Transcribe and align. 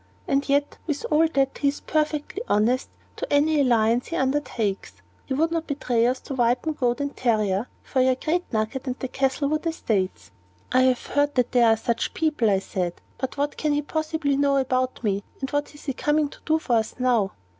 And 0.27 0.49
yet, 0.49 0.79
with 0.87 1.05
all 1.11 1.27
that, 1.35 1.59
he 1.59 1.67
is 1.67 1.81
perfectly 1.81 2.41
honest 2.49 2.89
to 3.17 3.31
any 3.31 3.59
allegiance 3.61 4.07
he 4.07 4.15
undertakes. 4.15 4.93
He 5.27 5.35
would 5.35 5.51
not 5.51 5.67
betray 5.67 6.07
us 6.07 6.19
to 6.21 6.33
Vypan, 6.33 6.73
Goad, 6.73 6.99
and 7.01 7.15
Terryer 7.15 7.67
for 7.83 8.01
your 8.01 8.15
great 8.15 8.43
nugget 8.51 8.87
and 8.87 8.97
the 8.97 9.07
Castlewood 9.07 9.67
estates." 9.67 10.31
"I 10.71 10.81
have 10.85 11.05
heard 11.05 11.35
that 11.35 11.51
there 11.51 11.67
are 11.67 11.77
such 11.77 12.15
people," 12.15 12.49
I 12.49 12.57
said; 12.57 12.95
"but 13.19 13.37
what 13.37 13.57
can 13.57 13.73
he 13.73 13.83
possibly 13.83 14.35
know 14.35 14.57
about 14.57 15.03
me? 15.03 15.23
And 15.39 15.51
what 15.51 15.75
is 15.75 15.85
he 15.85 15.93
coming 15.93 16.29
to 16.29 16.39
do 16.47 16.57
for 16.57 16.77
us 16.77 16.95
now?" 16.97 17.33